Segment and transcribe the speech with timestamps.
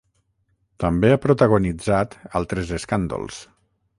[0.83, 3.41] També ha protagonitzat altres escàndols.